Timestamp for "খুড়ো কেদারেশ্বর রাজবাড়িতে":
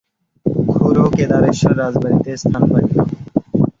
0.71-2.31